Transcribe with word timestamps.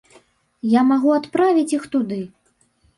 Я 0.69 0.81
магу 0.93 1.13
адправіць 1.19 1.69
іх 1.81 1.89
туды. 1.95 2.23